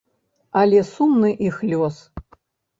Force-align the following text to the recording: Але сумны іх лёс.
Але 0.61 0.79
сумны 0.93 1.31
іх 1.51 1.61
лёс. 1.71 2.03